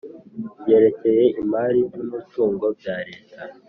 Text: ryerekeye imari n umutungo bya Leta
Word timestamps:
ryerekeye 0.61 1.23
imari 1.41 1.81
n 1.95 1.97
umutungo 2.05 2.65
bya 2.79 2.95
Leta 3.07 3.39